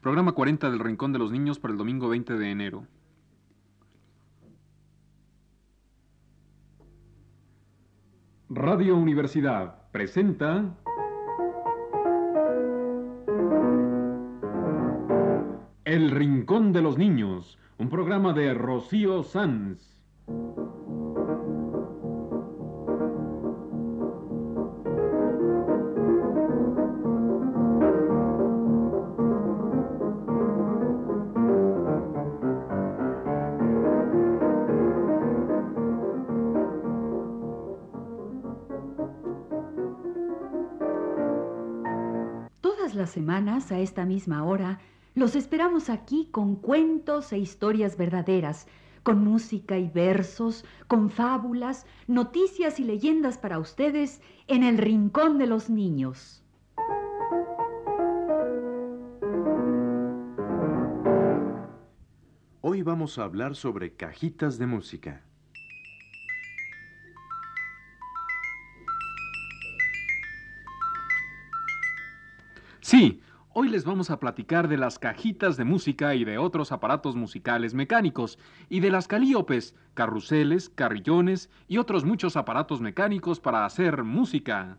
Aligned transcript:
Programa 0.00 0.32
40 0.32 0.70
del 0.70 0.80
Rincón 0.80 1.12
de 1.12 1.18
los 1.18 1.30
Niños 1.30 1.58
para 1.58 1.72
el 1.72 1.78
domingo 1.78 2.08
20 2.08 2.38
de 2.38 2.50
enero. 2.50 2.86
Radio 8.48 8.96
Universidad 8.96 9.90
presenta 9.92 10.74
El 15.84 16.10
Rincón 16.10 16.72
de 16.72 16.82
los 16.82 16.96
Niños, 16.96 17.58
un 17.78 17.90
programa 17.90 18.32
de 18.32 18.54
Rocío 18.54 19.22
Sanz. 19.22 20.02
Las 42.94 43.10
semanas, 43.10 43.70
a 43.70 43.78
esta 43.78 44.04
misma 44.04 44.42
hora, 44.44 44.80
los 45.14 45.36
esperamos 45.36 45.90
aquí 45.90 46.28
con 46.30 46.56
cuentos 46.56 47.32
e 47.32 47.38
historias 47.38 47.96
verdaderas, 47.96 48.66
con 49.02 49.22
música 49.22 49.78
y 49.78 49.88
versos, 49.88 50.64
con 50.88 51.08
fábulas, 51.08 51.86
noticias 52.08 52.80
y 52.80 52.84
leyendas 52.84 53.38
para 53.38 53.58
ustedes 53.58 54.20
en 54.48 54.64
el 54.64 54.76
Rincón 54.78 55.38
de 55.38 55.46
los 55.46 55.70
Niños. 55.70 56.42
Hoy 62.60 62.82
vamos 62.82 63.18
a 63.18 63.24
hablar 63.24 63.54
sobre 63.54 63.94
cajitas 63.94 64.58
de 64.58 64.66
música. 64.66 65.29
Sí, 72.90 73.20
hoy 73.52 73.68
les 73.68 73.84
vamos 73.84 74.10
a 74.10 74.18
platicar 74.18 74.66
de 74.66 74.76
las 74.76 74.98
cajitas 74.98 75.56
de 75.56 75.62
música 75.62 76.16
y 76.16 76.24
de 76.24 76.38
otros 76.38 76.72
aparatos 76.72 77.14
musicales 77.14 77.72
mecánicos, 77.72 78.36
y 78.68 78.80
de 78.80 78.90
las 78.90 79.06
calíopes, 79.06 79.76
carruseles, 79.94 80.70
carrillones 80.70 81.50
y 81.68 81.78
otros 81.78 82.04
muchos 82.04 82.36
aparatos 82.36 82.80
mecánicos 82.80 83.38
para 83.38 83.64
hacer 83.64 84.02
música. 84.02 84.76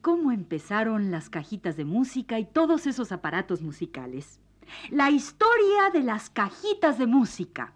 Cómo 0.00 0.32
empezaron 0.32 1.12
las 1.12 1.30
cajitas 1.30 1.76
de 1.76 1.84
música 1.84 2.40
y 2.40 2.44
todos 2.44 2.88
esos 2.88 3.12
aparatos 3.12 3.62
musicales. 3.62 4.40
La 4.90 5.10
historia 5.10 5.90
de 5.92 6.02
las 6.02 6.28
cajitas 6.28 6.98
de 6.98 7.06
música. 7.06 7.72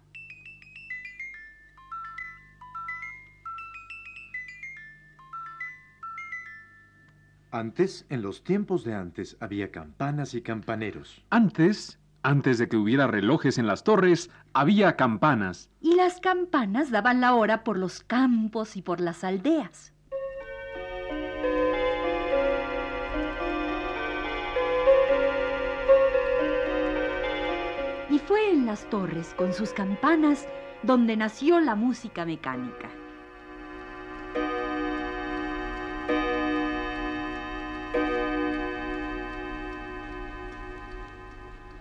Antes, 7.51 8.05
en 8.09 8.23
los 8.23 8.43
tiempos 8.43 8.83
de 8.83 8.93
antes, 8.93 9.37
había 9.39 9.71
campanas 9.71 10.33
y 10.33 10.41
campaneros. 10.41 11.23
Antes, 11.29 11.97
antes 12.23 12.57
de 12.57 12.67
que 12.67 12.75
hubiera 12.75 13.07
relojes 13.07 13.57
en 13.57 13.67
las 13.67 13.85
torres, 13.85 14.29
había 14.53 14.97
campanas. 14.97 15.69
Y 15.79 15.95
las 15.95 16.19
campanas 16.19 16.91
daban 16.91 17.21
la 17.21 17.33
hora 17.35 17.63
por 17.63 17.77
los 17.77 18.01
campos 18.01 18.75
y 18.75 18.81
por 18.81 18.99
las 18.99 19.23
aldeas. 19.23 19.93
Las 28.69 28.87
torres 28.91 29.33
con 29.35 29.51
sus 29.51 29.73
campanas 29.73 30.47
donde 30.83 31.17
nació 31.17 31.59
la 31.59 31.73
música 31.73 32.23
mecánica. 32.23 32.87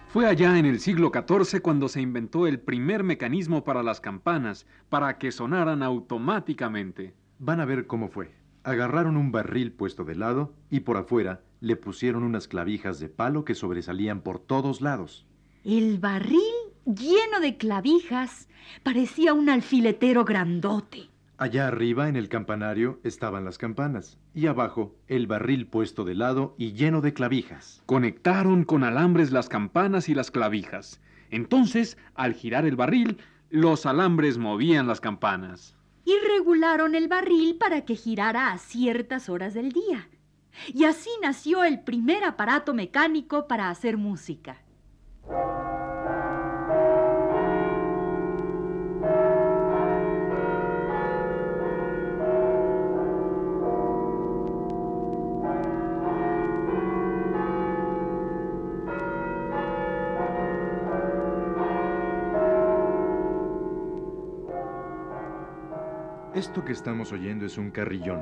Fue 0.09 0.25
allá 0.25 0.59
en 0.59 0.65
el 0.65 0.81
siglo 0.81 1.13
XIV 1.13 1.61
cuando 1.61 1.91
se 1.91 2.01
inventó 2.01 2.47
el 2.47 2.59
primer 2.59 3.05
mecanismo 3.05 3.65
para 3.65 3.83
las 3.83 4.01
campanas, 4.01 4.67
para 4.89 5.19
que 5.19 5.31
sonaran 5.31 5.83
automáticamente. 5.83 7.13
Van 7.39 7.61
a 7.61 7.67
ver 7.67 7.87
cómo 7.87 8.09
fue. 8.09 8.33
Agarraron 8.65 9.19
un 9.19 9.31
barril 9.31 9.73
puesto 9.73 10.05
de 10.05 10.15
lado 10.15 10.55
y 10.71 10.81
por 10.81 10.97
afuera 10.97 11.43
le 11.61 11.77
pusieron 11.77 12.23
unas 12.23 12.49
clavijas 12.49 12.99
de 12.99 13.11
palo 13.11 13.45
que 13.45 13.55
sobresalían 13.55 14.23
por 14.23 14.39
todos 14.39 14.81
lados. 14.81 15.27
El 15.65 15.99
barril 15.99 16.58
lleno 16.89 17.41
de 17.41 17.59
clavijas 17.59 18.49
parecía 18.83 19.35
un 19.35 19.51
alfiletero 19.51 20.25
grandote. 20.25 21.11
Allá 21.37 21.69
arriba 21.69 22.09
en 22.09 22.17
el 22.17 22.29
campanario 22.29 22.99
estaban 23.05 23.45
las 23.45 23.59
campanas 23.59 24.19
y 24.35 24.47
abajo 24.47 24.97
el 25.07 25.27
barril 25.27 25.67
puesto 25.67 26.05
de 26.05 26.15
lado 26.15 26.55
y 26.59 26.73
lleno 26.73 27.01
de 27.01 27.13
clavijas. 27.13 27.83
Conectaron 27.87 28.65
con 28.65 28.85
alambres 28.85 29.31
las 29.31 29.49
campanas 29.49 30.09
y 30.09 30.15
las 30.15 30.31
clavijas. 30.31 31.01
Entonces, 31.31 31.99
al 32.15 32.35
girar 32.35 32.67
el 32.67 32.75
barril, 32.75 33.19
los 33.51 33.87
alambres 33.87 34.39
movían 34.39 34.87
las 34.87 35.01
campanas. 35.01 35.77
Y 36.05 36.15
regularon 36.27 36.95
el 36.95 37.07
barril 37.07 37.57
para 37.59 37.85
que 37.85 37.95
girara 37.95 38.51
a 38.51 38.59
ciertas 38.59 39.29
horas 39.29 39.53
del 39.53 39.73
día. 39.73 40.09
Y 40.73 40.85
así 40.85 41.11
nació 41.23 41.65
el 41.65 41.81
primer 41.81 42.25
aparato 42.25 42.73
mecánico 42.73 43.47
para 43.47 43.69
hacer 43.69 43.99
música. 43.99 44.63
Esto 66.39 66.65
que 66.65 66.71
estamos 66.71 67.11
oyendo 67.11 67.47
es 67.47 67.59
un 67.59 67.73
carrillón, 67.73 68.21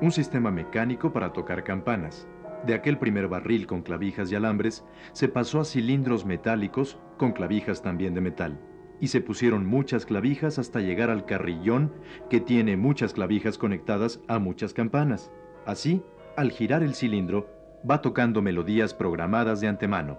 un 0.00 0.12
sistema 0.12 0.52
mecánico 0.52 1.12
para 1.12 1.32
tocar 1.32 1.64
campanas. 1.64 2.28
De 2.64 2.74
aquel 2.74 2.96
primer 2.96 3.26
barril 3.26 3.66
con 3.66 3.82
clavijas 3.82 4.30
y 4.30 4.36
alambres 4.36 4.84
se 5.10 5.26
pasó 5.26 5.58
a 5.58 5.64
cilindros 5.64 6.24
metálicos 6.24 6.96
con 7.18 7.32
clavijas 7.32 7.82
también 7.82 8.14
de 8.14 8.20
metal. 8.20 8.60
Y 9.00 9.08
se 9.08 9.20
pusieron 9.20 9.66
muchas 9.66 10.06
clavijas 10.06 10.60
hasta 10.60 10.78
llegar 10.78 11.10
al 11.10 11.24
carrillón 11.24 11.92
que 12.30 12.38
tiene 12.38 12.76
muchas 12.76 13.14
clavijas 13.14 13.58
conectadas 13.58 14.20
a 14.28 14.38
muchas 14.38 14.72
campanas. 14.72 15.32
Así, 15.66 16.04
al 16.36 16.52
girar 16.52 16.84
el 16.84 16.94
cilindro, 16.94 17.50
va 17.88 18.00
tocando 18.00 18.42
melodías 18.42 18.94
programadas 18.94 19.60
de 19.60 19.66
antemano. 19.66 20.18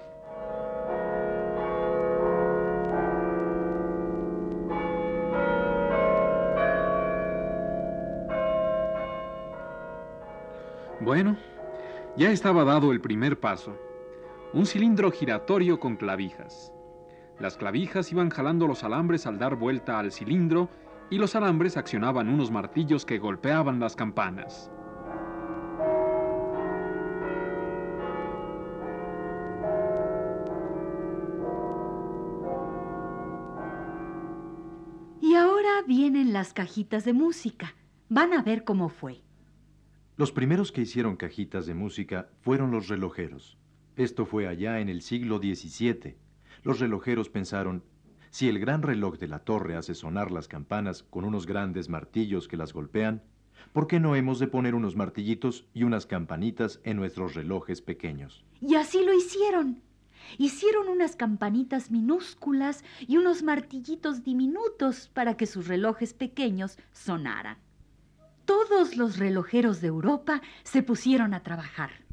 Bueno, 11.08 11.38
ya 12.18 12.32
estaba 12.32 12.66
dado 12.66 12.92
el 12.92 13.00
primer 13.00 13.40
paso. 13.40 13.78
Un 14.52 14.66
cilindro 14.66 15.10
giratorio 15.10 15.80
con 15.80 15.96
clavijas. 15.96 16.74
Las 17.40 17.56
clavijas 17.56 18.12
iban 18.12 18.30
jalando 18.30 18.68
los 18.68 18.84
alambres 18.84 19.26
al 19.26 19.40
dar 19.40 19.56
vuelta 19.56 20.00
al 20.00 20.12
cilindro 20.12 20.68
y 21.10 21.18
los 21.18 21.34
alambres 21.38 21.78
accionaban 21.78 22.28
unos 22.28 22.52
martillos 22.52 23.06
que 23.06 23.20
golpeaban 23.20 23.80
las 23.80 23.96
campanas. 23.96 24.70
Y 35.22 35.36
ahora 35.36 35.84
vienen 35.88 36.34
las 36.34 36.52
cajitas 36.52 37.06
de 37.06 37.14
música. 37.14 37.76
Van 38.10 38.34
a 38.34 38.42
ver 38.42 38.66
cómo 38.66 38.90
fue. 38.90 39.27
Los 40.18 40.32
primeros 40.32 40.72
que 40.72 40.82
hicieron 40.82 41.16
cajitas 41.16 41.68
de 41.68 41.76
música 41.76 42.28
fueron 42.42 42.72
los 42.72 42.88
relojeros. 42.88 43.56
Esto 43.96 44.26
fue 44.26 44.48
allá 44.48 44.80
en 44.80 44.90
el 44.90 45.04
siglo 45.04 45.38
XVII. 45.38 46.16
Los 46.64 46.80
relojeros 46.80 47.30
pensaron, 47.30 47.84
si 48.32 48.50
el 48.50 48.58
gran 48.58 48.82
reloj 48.82 49.20
de 49.20 49.28
la 49.28 49.38
torre 49.38 49.76
hace 49.76 49.94
sonar 49.94 50.32
las 50.32 50.48
campanas 50.48 51.04
con 51.04 51.24
unos 51.24 51.46
grandes 51.46 51.88
martillos 51.88 52.48
que 52.48 52.58
las 52.58 52.74
golpean, 52.74 53.22
¿por 53.74 53.86
qué 53.86 54.00
no 54.00 54.16
hemos 54.16 54.40
de 54.40 54.48
poner 54.48 54.74
unos 54.74 54.96
martillitos 54.96 55.68
y 55.76 55.84
unas 55.84 56.08
campanitas 56.08 56.80
en 56.84 56.98
nuestros 56.98 57.36
relojes 57.36 57.84
pequeños? 57.84 58.44
Y 58.60 58.74
así 58.74 59.06
lo 59.06 59.14
hicieron. 59.14 59.84
Hicieron 60.40 60.88
unas 60.88 61.16
campanitas 61.16 61.92
minúsculas 61.92 62.84
y 63.08 63.18
unos 63.18 63.44
martillitos 63.44 64.24
diminutos 64.24 65.12
para 65.14 65.38
que 65.38 65.46
sus 65.46 65.68
relojes 65.68 66.16
pequeños 66.16 66.80
sonaran. 66.92 67.67
Todos 68.48 68.96
los 68.96 69.18
relojeros 69.18 69.82
de 69.82 69.90
Europa 69.90 70.42
se 70.64 70.82
pusieron 70.82 71.34
a 71.34 71.44
trabajar. 71.44 72.07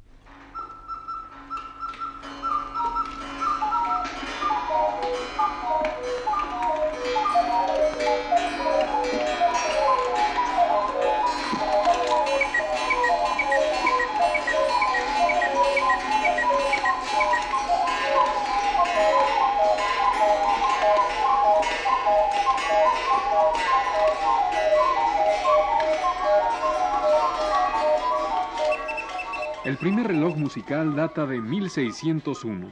El 29.75 29.81
primer 29.81 30.07
reloj 30.07 30.37
musical 30.37 30.95
data 30.95 31.27
de 31.27 31.41
1601. 31.41 32.71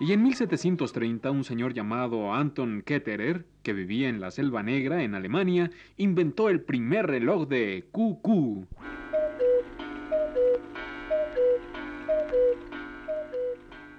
Y 0.00 0.12
en 0.12 0.24
1730 0.24 1.30
un 1.30 1.44
señor 1.44 1.72
llamado 1.72 2.34
Anton 2.34 2.82
Ketterer, 2.84 3.46
que 3.62 3.72
vivía 3.72 4.08
en 4.08 4.20
la 4.20 4.32
Selva 4.32 4.64
Negra, 4.64 5.04
en 5.04 5.14
Alemania, 5.14 5.70
inventó 5.96 6.48
el 6.48 6.62
primer 6.62 7.06
reloj 7.06 7.46
de 7.46 7.88
QQ. 7.92 8.66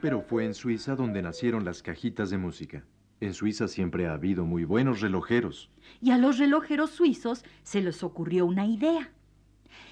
Pero 0.01 0.21
fue 0.21 0.44
en 0.44 0.53
Suiza 0.53 0.97
donde 0.97 1.21
nacieron 1.21 1.63
las 1.63 1.81
cajitas 1.81 2.30
de 2.30 2.38
música. 2.38 2.83
En 3.21 3.33
Suiza 3.33 3.69
siempre 3.69 4.06
ha 4.06 4.15
habido 4.15 4.44
muy 4.44 4.65
buenos 4.65 5.00
relojeros. 5.00 5.71
Y 6.01 6.12
a 6.12 6.18
los 6.18 6.39
relojeros 6.39 6.89
suizos 6.89 7.45
se 7.63 7.80
les 7.80 8.03
ocurrió 8.03 8.45
una 8.45 8.65
idea 8.65 9.13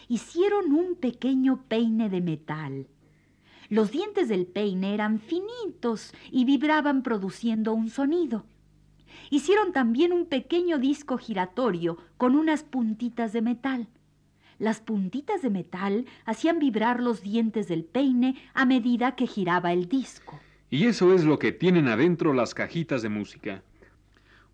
hicieron 0.07 0.73
un 0.73 0.95
pequeño 0.95 1.63
peine 1.67 2.09
de 2.09 2.21
metal. 2.21 2.87
Los 3.69 3.91
dientes 3.91 4.29
del 4.29 4.45
peine 4.45 4.93
eran 4.93 5.19
finitos 5.19 6.13
y 6.31 6.45
vibraban 6.45 7.01
produciendo 7.03 7.73
un 7.73 7.89
sonido. 7.89 8.45
Hicieron 9.29 9.71
también 9.71 10.13
un 10.13 10.25
pequeño 10.25 10.77
disco 10.77 11.17
giratorio 11.17 11.97
con 12.17 12.35
unas 12.35 12.63
puntitas 12.63 13.33
de 13.33 13.41
metal. 13.41 13.87
Las 14.59 14.79
puntitas 14.79 15.41
de 15.41 15.49
metal 15.49 16.05
hacían 16.25 16.59
vibrar 16.59 17.01
los 17.01 17.21
dientes 17.21 17.67
del 17.67 17.83
peine 17.83 18.35
a 18.53 18.65
medida 18.65 19.15
que 19.15 19.27
giraba 19.27 19.73
el 19.73 19.89
disco. 19.89 20.39
Y 20.69 20.85
eso 20.85 21.13
es 21.13 21.25
lo 21.25 21.39
que 21.39 21.51
tienen 21.51 21.87
adentro 21.87 22.33
las 22.33 22.53
cajitas 22.53 23.01
de 23.01 23.09
música. 23.09 23.63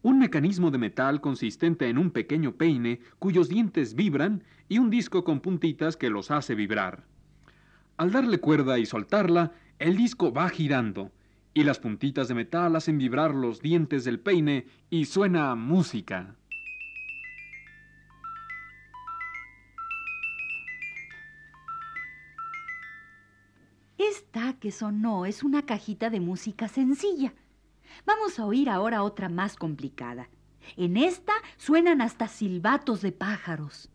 Un 0.03 0.17
mecanismo 0.17 0.71
de 0.71 0.79
metal 0.79 1.21
consistente 1.21 1.87
en 1.87 1.99
un 1.99 2.09
pequeño 2.09 2.55
peine 2.55 3.01
cuyos 3.19 3.49
dientes 3.49 3.93
vibran 3.93 4.43
y 4.67 4.79
un 4.79 4.89
disco 4.89 5.23
con 5.23 5.41
puntitas 5.41 5.95
que 5.95 6.09
los 6.09 6.31
hace 6.31 6.55
vibrar. 6.55 7.03
Al 7.97 8.11
darle 8.11 8.39
cuerda 8.39 8.79
y 8.79 8.87
soltarla, 8.87 9.51
el 9.77 9.95
disco 9.95 10.33
va 10.33 10.49
girando 10.49 11.11
y 11.53 11.63
las 11.63 11.79
puntitas 11.79 12.27
de 12.27 12.33
metal 12.33 12.75
hacen 12.75 12.97
vibrar 12.97 13.35
los 13.35 13.61
dientes 13.61 14.03
del 14.03 14.19
peine 14.19 14.65
y 14.89 15.05
suena 15.05 15.53
música. 15.55 16.35
Esta 23.99 24.53
que 24.59 24.71
sonó 24.71 25.27
es 25.27 25.43
una 25.43 25.65
cajita 25.65 26.09
de 26.09 26.19
música 26.19 26.67
sencilla. 26.67 27.33
Vamos 28.05 28.39
a 28.39 28.45
oír 28.45 28.69
ahora 28.69 29.03
otra 29.03 29.29
más 29.29 29.55
complicada. 29.55 30.29
En 30.77 30.97
esta 30.97 31.33
suenan 31.57 32.01
hasta 32.01 32.27
silbatos 32.27 33.01
de 33.01 33.11
pájaros. 33.11 33.89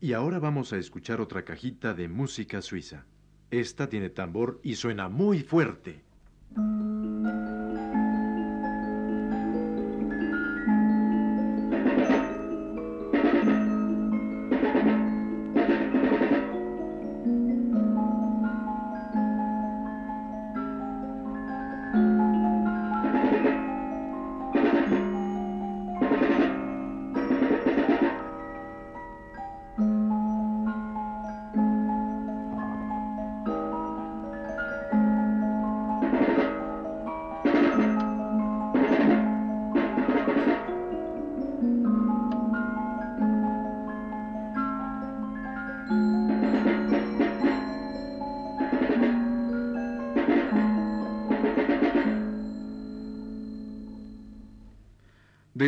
Y 0.00 0.12
ahora 0.12 0.38
vamos 0.38 0.72
a 0.72 0.76
escuchar 0.76 1.20
otra 1.20 1.44
cajita 1.44 1.92
de 1.92 2.06
música 2.06 2.62
suiza. 2.62 3.04
Esta 3.50 3.88
tiene 3.88 4.10
tambor 4.10 4.60
y 4.62 4.76
suena 4.76 5.08
muy 5.08 5.40
fuerte. 5.40 6.04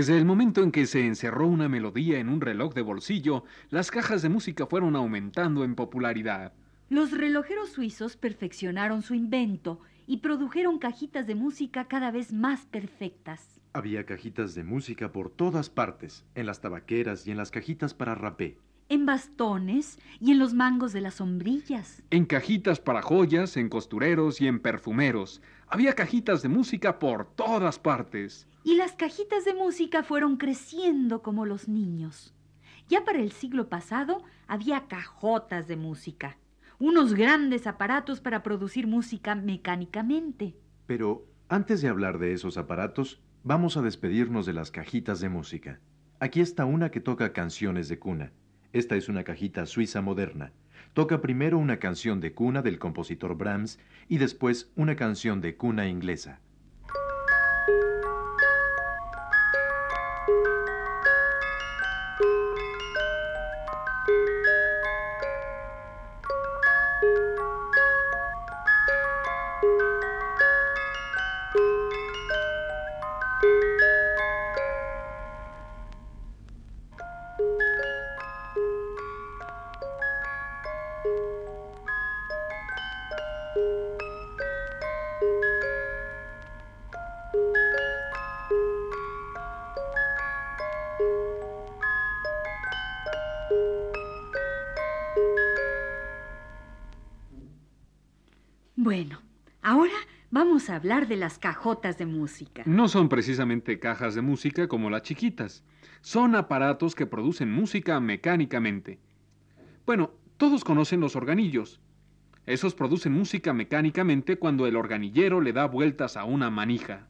Desde 0.01 0.17
el 0.17 0.25
momento 0.25 0.63
en 0.63 0.73
que 0.73 0.87
se 0.87 1.07
encerró 1.07 1.47
una 1.47 1.69
melodía 1.69 2.21
en 2.21 2.31
un 2.31 2.41
reloj 2.41 2.73
de 2.73 2.81
bolsillo, 2.81 3.45
las 3.69 3.91
cajas 3.91 4.23
de 4.23 4.31
música 4.31 4.65
fueron 4.65 4.97
aumentando 4.97 5.63
en 5.63 5.75
popularidad. 5.75 6.55
Los 6.89 7.11
relojeros 7.11 7.69
suizos 7.69 8.17
perfeccionaron 8.17 9.03
su 9.03 9.13
invento 9.13 9.79
y 10.07 10.21
produjeron 10.21 10.79
cajitas 10.79 11.27
de 11.27 11.35
música 11.35 11.87
cada 11.87 12.11
vez 12.13 12.33
más 12.33 12.65
perfectas. 12.65 13.61
Había 13.75 14.07
cajitas 14.07 14.55
de 14.55 14.65
música 14.65 15.13
por 15.13 15.29
todas 15.29 15.69
partes, 15.69 16.25
en 16.35 16.47
las 16.47 16.63
tabaqueras 16.63 17.27
y 17.27 17.33
en 17.33 17.37
las 17.37 17.51
cajitas 17.51 17.93
para 17.93 18.15
rapé. 18.15 18.57
En 18.91 19.07
bastones 19.07 19.99
y 20.21 20.33
en 20.33 20.39
los 20.39 20.53
mangos 20.53 20.93
de 20.93 21.01
las 21.01 21.15
sombrillas. 21.15 22.03
En 22.11 22.27
cajitas 22.27 22.81
para 22.81 23.01
joyas, 23.01 23.57
en 23.57 23.69
costureros 23.69 24.41
y 24.41 24.49
en 24.49 24.61
perfumeros. 24.61 25.41
Había 25.69 25.95
cajitas 25.95 26.43
de 26.43 26.49
música 26.49 26.99
por 26.99 27.25
todas 27.25 27.79
partes. 27.79 28.49
Y 28.65 28.75
las 28.75 28.93
cajitas 28.93 29.45
de 29.45 29.55
música 29.55 30.03
fueron 30.03 30.37
creciendo 30.37 31.23
como 31.23 31.47
los 31.47 31.69
niños. 31.69 32.35
Ya 32.89 33.05
para 33.05 33.21
el 33.21 33.31
siglo 33.31 33.69
pasado 33.69 34.25
había 34.49 34.89
cajotas 34.89 35.69
de 35.69 35.77
música, 35.77 36.37
unos 36.81 37.15
grandes 37.15 37.69
aparatos 37.69 38.21
para 38.21 38.43
producir 38.43 38.89
música 38.89 39.37
mecánicamente. 39.37 40.57
Pero 40.87 41.25
antes 41.49 41.81
de 41.81 41.89
hablar 41.89 42.19
de 42.19 42.33
esos 42.33 42.59
aparatos, 42.59 43.21
vamos 43.45 43.77
a 43.77 43.83
despedirnos 43.83 44.47
de 44.47 44.55
las 44.55 44.73
cajitas 44.73 45.21
de 45.21 45.29
música. 45.29 45.79
Aquí 46.19 46.41
está 46.41 46.65
una 46.65 46.91
que 46.91 47.01
toca 47.01 47.33
canciones 47.33 47.89
de 47.89 48.01
cuna. 48.01 48.33
Esta 48.73 48.95
es 48.95 49.09
una 49.09 49.25
cajita 49.25 49.67
suiza 49.67 50.01
moderna. 50.01 50.53
Toca 50.93 51.21
primero 51.21 51.59
una 51.59 51.79
canción 51.79 52.21
de 52.21 52.33
cuna 52.33 52.63
del 52.63 52.79
compositor 52.79 53.37
Brahms 53.37 53.81
y 54.09 54.19
después 54.19 54.71
una 54.77 54.95
canción 54.95 55.41
de 55.41 55.57
cuna 55.57 55.89
inglesa. 55.89 56.41
Vamos 100.71 100.85
a 100.85 100.89
hablar 100.89 101.09
de 101.09 101.17
las 101.17 101.39
cajotas 101.39 101.99
de 101.99 102.07
música. 102.07 102.63
No 102.65 102.87
son 102.87 103.09
precisamente 103.09 103.81
cajas 103.81 104.15
de 104.15 104.23
música 104.23 104.69
como 104.69 104.89
las 104.89 105.03
chiquitas. 105.03 105.65
Son 106.01 106.37
aparatos 106.37 106.95
que 106.95 107.07
producen 107.07 107.51
música 107.51 107.99
mecánicamente. 107.99 109.01
Bueno, 109.85 110.13
todos 110.37 110.63
conocen 110.63 111.01
los 111.01 111.17
organillos. 111.17 111.81
Esos 112.47 112.75
producen 112.75 113.13
música 113.13 113.53
mecánicamente 113.53 114.37
cuando 114.37 114.67
el 114.67 114.77
organillero 114.77 115.41
le 115.41 115.53
da 115.53 115.67
vueltas 115.67 116.17
a 116.17 116.25
una 116.25 116.51
manija. 116.51 117.09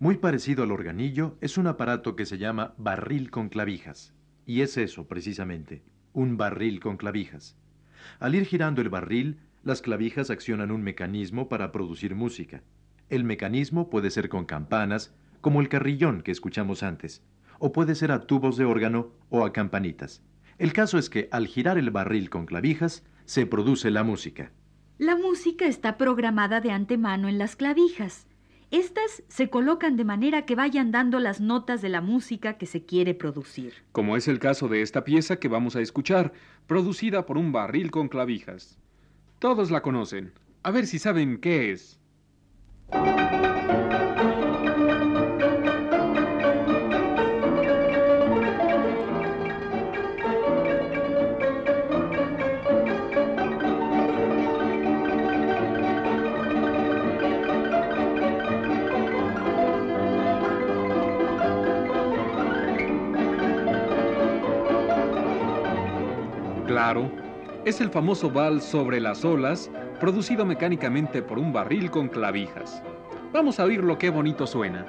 Muy 0.00 0.16
parecido 0.16 0.64
al 0.64 0.72
organillo 0.72 1.36
es 1.40 1.58
un 1.58 1.68
aparato 1.68 2.16
que 2.16 2.26
se 2.26 2.38
llama 2.38 2.74
barril 2.78 3.30
con 3.30 3.48
clavijas. 3.48 4.12
Y 4.44 4.62
es 4.62 4.76
eso, 4.76 5.06
precisamente, 5.06 5.84
un 6.12 6.36
barril 6.36 6.80
con 6.80 6.96
clavijas. 6.96 7.56
Al 8.18 8.34
ir 8.34 8.44
girando 8.44 8.82
el 8.82 8.88
barril, 8.88 9.38
las 9.64 9.82
clavijas 9.82 10.30
accionan 10.30 10.70
un 10.70 10.82
mecanismo 10.82 11.48
para 11.48 11.70
producir 11.70 12.14
música. 12.14 12.62
El 13.08 13.24
mecanismo 13.24 13.90
puede 13.90 14.10
ser 14.10 14.28
con 14.28 14.44
campanas, 14.44 15.14
como 15.40 15.60
el 15.60 15.68
carrillón 15.68 16.22
que 16.22 16.32
escuchamos 16.32 16.82
antes, 16.82 17.22
o 17.58 17.72
puede 17.72 17.94
ser 17.94 18.10
a 18.10 18.26
tubos 18.26 18.56
de 18.56 18.64
órgano 18.64 19.12
o 19.30 19.44
a 19.44 19.52
campanitas. 19.52 20.22
El 20.58 20.72
caso 20.72 20.98
es 20.98 21.08
que 21.08 21.28
al 21.30 21.46
girar 21.46 21.78
el 21.78 21.90
barril 21.90 22.30
con 22.30 22.46
clavijas, 22.46 23.04
se 23.24 23.46
produce 23.46 23.90
la 23.90 24.02
música. 24.02 24.52
La 24.98 25.16
música 25.16 25.66
está 25.66 25.96
programada 25.96 26.60
de 26.60 26.70
antemano 26.70 27.28
en 27.28 27.38
las 27.38 27.56
clavijas. 27.56 28.26
Estas 28.70 29.22
se 29.28 29.50
colocan 29.50 29.96
de 29.96 30.04
manera 30.04 30.46
que 30.46 30.54
vayan 30.54 30.90
dando 30.92 31.20
las 31.20 31.40
notas 31.40 31.82
de 31.82 31.88
la 31.88 32.00
música 32.00 32.56
que 32.56 32.66
se 32.66 32.84
quiere 32.84 33.14
producir. 33.14 33.74
Como 33.92 34.16
es 34.16 34.28
el 34.28 34.38
caso 34.38 34.68
de 34.68 34.82
esta 34.82 35.04
pieza 35.04 35.36
que 35.36 35.48
vamos 35.48 35.76
a 35.76 35.80
escuchar, 35.80 36.32
producida 36.66 37.26
por 37.26 37.36
un 37.36 37.52
barril 37.52 37.90
con 37.90 38.08
clavijas. 38.08 38.78
Todos 39.42 39.72
la 39.72 39.82
conocen. 39.82 40.32
A 40.62 40.70
ver 40.70 40.86
si 40.86 41.00
saben 41.00 41.40
qué 41.40 41.72
es. 41.72 41.98
Es 67.64 67.80
el 67.80 67.90
famoso 67.90 68.30
vals 68.30 68.64
sobre 68.64 69.00
las 69.00 69.24
olas, 69.24 69.70
producido 70.00 70.44
mecánicamente 70.44 71.22
por 71.22 71.38
un 71.38 71.52
barril 71.52 71.90
con 71.90 72.08
clavijas. 72.08 72.82
Vamos 73.32 73.60
a 73.60 73.64
oír 73.64 73.84
lo 73.84 73.98
que 73.98 74.10
bonito 74.10 74.46
suena. 74.46 74.84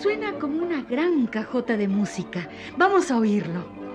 Suena 0.00 0.32
como 0.34 0.62
una 0.62 0.82
gran 0.82 1.26
cajota 1.26 1.76
de 1.76 1.88
música. 1.88 2.48
Vamos 2.76 3.10
a 3.10 3.18
oírlo. 3.18 3.85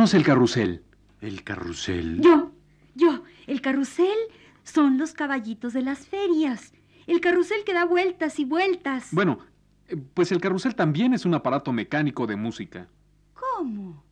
Conoce 0.00 0.16
el 0.16 0.24
carrusel? 0.24 0.82
¿El 1.20 1.44
carrusel? 1.44 2.22
Yo, 2.22 3.22
El 3.46 3.60
carrusel 3.60 4.16
son 4.64 4.96
los 4.96 5.12
caballitos 5.12 5.74
de 5.74 5.82
las 5.82 6.06
ferias. 6.06 6.72
El 7.06 7.20
carrusel 7.20 7.64
que 7.66 7.74
da 7.74 7.84
vueltas 7.84 8.38
y 8.38 8.46
vueltas. 8.46 9.08
Bueno, 9.12 9.40
eh, 9.88 9.98
pues 10.14 10.32
el 10.32 10.40
carrusel 10.40 10.74
también 10.74 11.12
es 11.12 11.26
un 11.26 11.34
aparato 11.34 11.70
mecánico 11.70 12.26
de 12.26 12.36
música. 12.36 12.88
¿Cómo? 13.34 14.02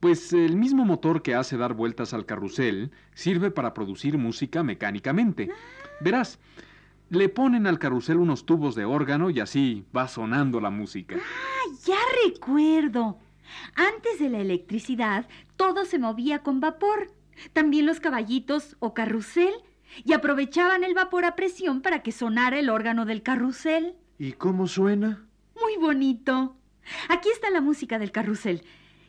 Pues 0.00 0.32
el 0.32 0.56
mismo 0.56 0.86
motor 0.86 1.20
que 1.20 1.34
hace 1.34 1.58
dar 1.58 1.74
vueltas 1.74 2.14
al 2.14 2.24
carrusel 2.24 2.90
sirve 3.12 3.50
para 3.50 3.74
producir 3.74 4.16
música 4.16 4.62
mecánicamente. 4.62 5.50
Verás, 6.00 6.38
le 7.10 7.28
ponen 7.28 7.66
al 7.66 7.78
carrusel 7.78 8.16
unos 8.16 8.46
tubos 8.46 8.74
de 8.74 8.86
órgano 8.86 9.28
y 9.28 9.40
así 9.40 9.84
va 9.94 10.08
sonando 10.08 10.58
la 10.58 10.70
música. 10.70 11.16
Ah, 11.18 11.76
ya 11.84 11.98
recuerdo. 12.24 13.18
Antes 13.74 14.18
de 14.18 14.28
la 14.28 14.38
electricidad, 14.38 15.26
todo 15.56 15.84
se 15.84 15.98
movía 15.98 16.40
con 16.42 16.60
vapor. 16.60 17.12
También 17.52 17.86
los 17.86 18.00
caballitos 18.00 18.76
o 18.78 18.94
carrusel. 18.94 19.52
Y 20.04 20.14
aprovechaban 20.14 20.84
el 20.84 20.94
vapor 20.94 21.24
a 21.24 21.36
presión 21.36 21.82
para 21.82 22.02
que 22.02 22.12
sonara 22.12 22.58
el 22.58 22.70
órgano 22.70 23.04
del 23.04 23.22
carrusel. 23.22 23.94
¿Y 24.18 24.32
cómo 24.32 24.66
suena? 24.66 25.26
Muy 25.60 25.76
bonito. 25.76 26.56
Aquí 27.08 27.28
está 27.28 27.50
la 27.50 27.60
música 27.60 27.98
del 27.98 28.10
carrusel. 28.10 28.64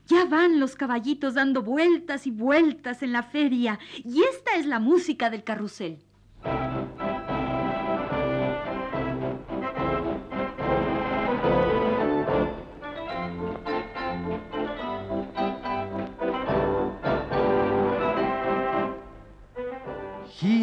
Ya 0.08 0.26
van 0.26 0.60
los 0.60 0.76
caballitos 0.76 1.36
dando 1.36 1.62
vueltas 1.62 2.28
y 2.28 2.32
vueltas 2.32 3.04
en 3.04 3.14
la 3.14 3.24
feria. 3.24 3.80
Y 4.04 4.24
esta 4.24 4.56
es 4.56 4.66
la 4.66 4.80
música 4.80 5.30
del 5.30 5.44
carrusel. 5.44 6.00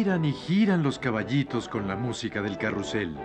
Giran 0.01 0.25
y 0.25 0.33
giran 0.33 0.81
los 0.81 0.97
caballitos 0.97 1.69
con 1.69 1.87
la 1.87 1.95
música 1.95 2.41
del 2.41 2.57
carrusel. 2.57 3.15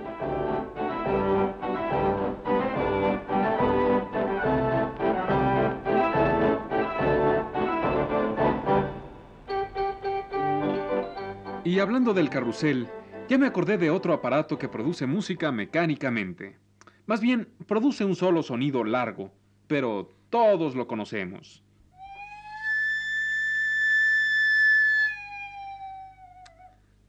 Y 11.65 11.79
hablando 11.79 12.13
del 12.13 12.29
carrusel, 12.29 12.89
ya 13.27 13.39
me 13.39 13.47
acordé 13.47 13.79
de 13.79 13.89
otro 13.89 14.13
aparato 14.13 14.59
que 14.59 14.69
produce 14.69 15.07
música 15.07 15.51
mecánicamente. 15.51 16.59
Más 17.07 17.23
bien, 17.23 17.49
produce 17.67 18.05
un 18.05 18.17
solo 18.17 18.43
sonido 18.43 18.85
largo, 18.85 19.33
pero 19.67 20.13
todos 20.29 20.75
lo 20.75 20.87
conocemos. 20.87 21.63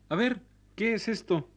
A 0.10 0.16
ver, 0.16 0.42
¿qué 0.76 0.94
es 0.94 1.10
esto? 1.10 1.50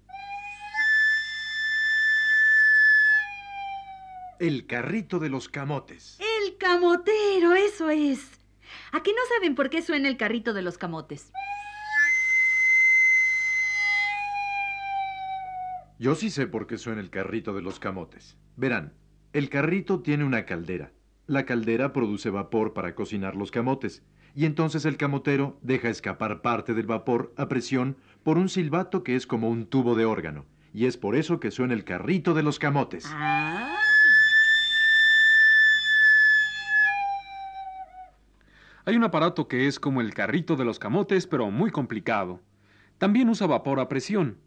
El 4.40 4.66
carrito 4.66 5.20
de 5.20 5.28
los 5.28 5.48
camotes. 5.48 6.18
El 6.18 6.56
camotero, 6.56 7.54
eso 7.54 7.90
es. 7.90 8.40
¿A 8.90 9.04
qué 9.04 9.12
no 9.12 9.20
saben 9.36 9.54
por 9.54 9.70
qué 9.70 9.82
suena 9.82 10.08
el 10.08 10.16
carrito 10.16 10.52
de 10.52 10.62
los 10.62 10.78
camotes? 10.78 11.30
Yo 16.00 16.16
sí 16.16 16.30
sé 16.30 16.48
por 16.48 16.66
qué 16.66 16.76
suena 16.76 17.00
el 17.00 17.10
carrito 17.10 17.54
de 17.54 17.62
los 17.62 17.78
camotes. 17.78 18.36
Verán, 18.56 18.94
el 19.32 19.48
carrito 19.48 20.00
tiene 20.00 20.24
una 20.24 20.44
caldera. 20.44 20.90
La 21.26 21.46
caldera 21.46 21.92
produce 21.92 22.30
vapor 22.30 22.72
para 22.72 22.96
cocinar 22.96 23.36
los 23.36 23.52
camotes, 23.52 24.02
y 24.34 24.46
entonces 24.46 24.84
el 24.84 24.96
camotero 24.96 25.58
deja 25.62 25.88
escapar 25.88 26.40
parte 26.42 26.74
del 26.74 26.86
vapor 26.86 27.32
a 27.36 27.48
presión 27.48 27.96
por 28.22 28.38
un 28.38 28.48
silbato 28.48 29.02
que 29.02 29.16
es 29.16 29.26
como 29.26 29.48
un 29.48 29.66
tubo 29.66 29.94
de 29.94 30.04
órgano, 30.04 30.44
y 30.72 30.86
es 30.86 30.96
por 30.96 31.16
eso 31.16 31.40
que 31.40 31.50
suena 31.50 31.74
el 31.74 31.84
carrito 31.84 32.34
de 32.34 32.42
los 32.42 32.58
camotes. 32.58 33.06
Ah. 33.08 33.76
Hay 38.84 38.96
un 38.96 39.04
aparato 39.04 39.46
que 39.46 39.66
es 39.66 39.78
como 39.78 40.00
el 40.00 40.14
carrito 40.14 40.56
de 40.56 40.64
los 40.64 40.78
camotes, 40.78 41.26
pero 41.26 41.50
muy 41.50 41.70
complicado. 41.70 42.40
También 42.98 43.28
usa 43.28 43.46
vapor 43.46 43.78
a 43.78 43.88
presión. 43.88 44.38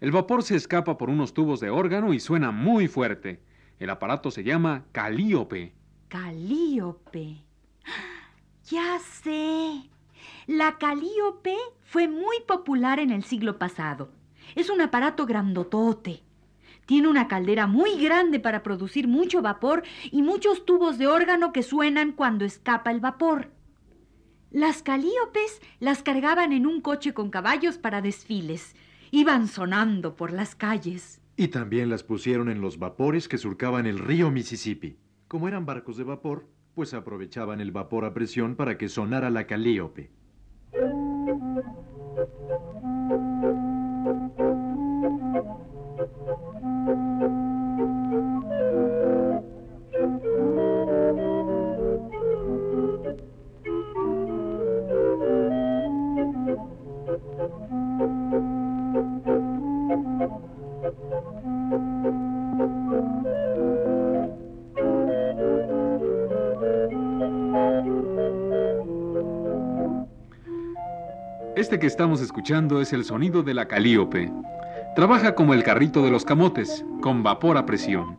El 0.00 0.12
vapor 0.12 0.42
se 0.42 0.56
escapa 0.56 0.96
por 0.96 1.10
unos 1.10 1.34
tubos 1.34 1.60
de 1.60 1.70
órgano 1.70 2.14
y 2.14 2.20
suena 2.20 2.50
muy 2.50 2.88
fuerte. 2.88 3.42
El 3.78 3.90
aparato 3.90 4.30
se 4.30 4.44
llama 4.44 4.84
calíope. 4.92 5.74
Calíope. 6.08 7.44
Ya 8.70 8.98
sé. 9.00 9.91
La 10.46 10.78
calíope 10.78 11.56
fue 11.82 12.08
muy 12.08 12.40
popular 12.46 12.98
en 12.98 13.10
el 13.10 13.24
siglo 13.24 13.58
pasado. 13.58 14.10
Es 14.54 14.70
un 14.70 14.80
aparato 14.80 15.26
grandotote. 15.26 16.22
Tiene 16.86 17.08
una 17.08 17.28
caldera 17.28 17.66
muy 17.66 18.02
grande 18.02 18.40
para 18.40 18.62
producir 18.62 19.08
mucho 19.08 19.40
vapor 19.40 19.82
y 20.10 20.22
muchos 20.22 20.64
tubos 20.64 20.98
de 20.98 21.06
órgano 21.06 21.52
que 21.52 21.62
suenan 21.62 22.12
cuando 22.12 22.44
escapa 22.44 22.90
el 22.90 23.00
vapor. 23.00 23.50
Las 24.50 24.82
calíopes 24.82 25.62
las 25.80 26.02
cargaban 26.02 26.52
en 26.52 26.66
un 26.66 26.80
coche 26.80 27.14
con 27.14 27.30
caballos 27.30 27.78
para 27.78 28.02
desfiles. 28.02 28.74
Iban 29.10 29.48
sonando 29.48 30.16
por 30.16 30.32
las 30.32 30.54
calles. 30.54 31.20
Y 31.36 31.48
también 31.48 31.88
las 31.88 32.02
pusieron 32.02 32.50
en 32.50 32.60
los 32.60 32.78
vapores 32.78 33.28
que 33.28 33.38
surcaban 33.38 33.86
el 33.86 33.98
río 33.98 34.30
Mississippi. 34.30 34.98
Como 35.28 35.48
eran 35.48 35.64
barcos 35.64 35.96
de 35.96 36.04
vapor, 36.04 36.46
pues 36.74 36.94
aprovechaban 36.94 37.60
el 37.60 37.72
vapor 37.72 38.04
a 38.04 38.14
presión 38.14 38.56
para 38.56 38.78
que 38.78 38.88
sonara 38.88 39.30
la 39.30 39.46
calíope. 39.46 40.10
Este 71.72 71.80
que 71.80 71.86
estamos 71.86 72.20
escuchando 72.20 72.82
es 72.82 72.92
el 72.92 73.02
sonido 73.02 73.42
de 73.42 73.54
la 73.54 73.66
calíope. 73.66 74.30
Trabaja 74.94 75.34
como 75.34 75.54
el 75.54 75.62
carrito 75.62 76.02
de 76.02 76.10
los 76.10 76.22
camotes, 76.22 76.84
con 77.00 77.22
vapor 77.22 77.56
a 77.56 77.64
presión. 77.64 78.18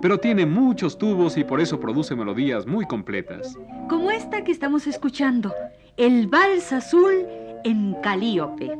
Pero 0.00 0.18
tiene 0.18 0.46
muchos 0.46 0.96
tubos 0.96 1.36
y 1.36 1.42
por 1.42 1.60
eso 1.60 1.80
produce 1.80 2.14
melodías 2.14 2.68
muy 2.68 2.86
completas. 2.86 3.58
Como 3.88 4.12
esta 4.12 4.44
que 4.44 4.52
estamos 4.52 4.86
escuchando, 4.86 5.52
el 5.96 6.28
vals 6.28 6.72
azul 6.72 7.26
en 7.64 7.96
calíope. 8.00 8.70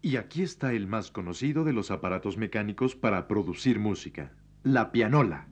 Y 0.00 0.16
aquí 0.16 0.42
está 0.42 0.72
el 0.72 0.86
más 0.86 1.10
conocido 1.10 1.64
de 1.64 1.72
los 1.72 1.90
aparatos 1.90 2.38
mecánicos 2.38 2.94
para 2.94 3.28
producir 3.28 3.78
música, 3.78 4.32
la 4.62 4.90
pianola. 4.90 5.48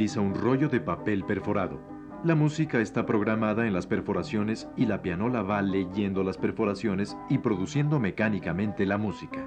Utiliza 0.00 0.22
un 0.22 0.34
rollo 0.34 0.70
de 0.70 0.80
papel 0.80 1.26
perforado. 1.26 1.78
La 2.24 2.34
música 2.34 2.80
está 2.80 3.04
programada 3.04 3.66
en 3.66 3.74
las 3.74 3.86
perforaciones 3.86 4.66
y 4.74 4.86
la 4.86 5.02
pianola 5.02 5.42
va 5.42 5.60
leyendo 5.60 6.24
las 6.24 6.38
perforaciones 6.38 7.18
y 7.28 7.36
produciendo 7.36 8.00
mecánicamente 8.00 8.86
la 8.86 8.96
música. 8.96 9.46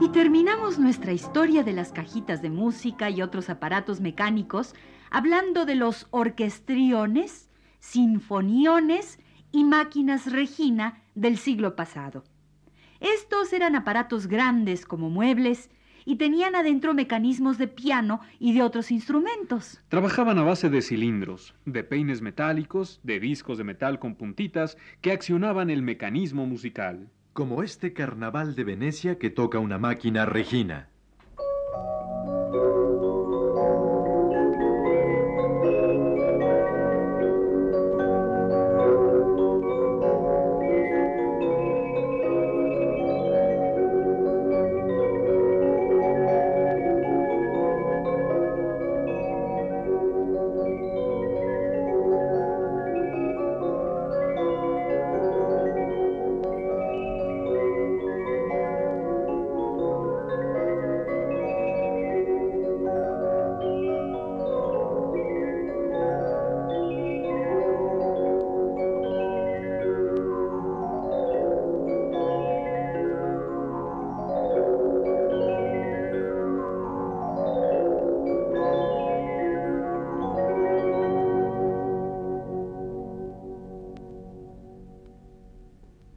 Y 0.00 0.08
terminamos 0.08 0.78
nuestra 0.78 1.12
historia 1.12 1.64
de 1.64 1.74
las 1.74 1.92
cajitas 1.92 2.40
de 2.40 2.48
música 2.48 3.10
y 3.10 3.20
otros 3.20 3.50
aparatos 3.50 4.00
mecánicos 4.00 4.74
hablando 5.10 5.66
de 5.66 5.74
los 5.74 6.06
orquestriones, 6.12 7.50
sinfoniones 7.78 9.18
y 9.52 9.64
máquinas 9.64 10.32
Regina 10.32 11.02
del 11.14 11.36
siglo 11.36 11.76
pasado. 11.76 12.24
Estos 13.00 13.52
eran 13.52 13.76
aparatos 13.76 14.26
grandes 14.26 14.86
como 14.86 15.10
muebles 15.10 15.70
y 16.04 16.16
tenían 16.16 16.54
adentro 16.54 16.94
mecanismos 16.94 17.58
de 17.58 17.68
piano 17.68 18.20
y 18.38 18.54
de 18.54 18.62
otros 18.62 18.90
instrumentos. 18.90 19.80
Trabajaban 19.88 20.38
a 20.38 20.42
base 20.42 20.68
de 20.68 20.82
cilindros, 20.82 21.54
de 21.64 21.84
peines 21.84 22.22
metálicos, 22.22 23.00
de 23.02 23.20
discos 23.20 23.58
de 23.58 23.64
metal 23.64 23.98
con 23.98 24.14
puntitas 24.14 24.76
que 25.00 25.12
accionaban 25.12 25.70
el 25.70 25.82
mecanismo 25.82 26.46
musical. 26.46 27.10
Como 27.32 27.62
este 27.62 27.92
carnaval 27.92 28.54
de 28.54 28.64
Venecia 28.64 29.18
que 29.18 29.30
toca 29.30 29.58
una 29.58 29.78
máquina 29.78 30.26
Regina. 30.26 30.88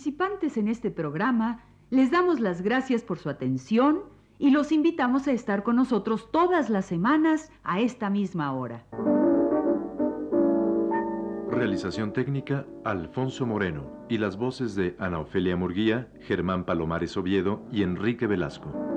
Participantes 0.00 0.56
en 0.56 0.68
este 0.68 0.90
programa 0.90 1.62
les 1.90 2.10
damos 2.10 2.40
las 2.40 2.62
gracias 2.62 3.02
por 3.02 3.18
su 3.18 3.28
atención 3.28 4.00
y 4.38 4.50
los 4.50 4.72
invitamos 4.72 5.28
a 5.28 5.32
estar 5.32 5.62
con 5.62 5.76
nosotros 5.76 6.30
todas 6.32 6.70
las 6.70 6.86
semanas 6.86 7.52
a 7.64 7.80
esta 7.80 8.08
misma 8.08 8.54
hora. 8.54 8.86
Realización 11.50 12.14
técnica, 12.14 12.64
Alfonso 12.82 13.44
Moreno. 13.44 14.06
Y 14.08 14.16
las 14.16 14.38
voces 14.38 14.74
de 14.74 14.96
Ana 14.98 15.18
Ofelia 15.18 15.54
Murguía, 15.56 16.08
Germán 16.22 16.64
Palomares 16.64 17.18
Oviedo 17.18 17.60
y 17.70 17.82
Enrique 17.82 18.26
Velasco. 18.26 18.89